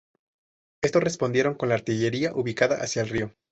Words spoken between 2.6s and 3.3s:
hacia el